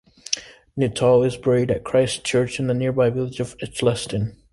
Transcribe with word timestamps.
Nuttall 0.75 1.21
is 1.25 1.37
buried 1.37 1.69
at 1.69 1.83
Christ 1.83 2.23
Church 2.23 2.59
in 2.59 2.65
the 2.65 2.73
nearby 2.73 3.11
village 3.11 3.39
of 3.39 3.55
Eccleston. 3.61 4.35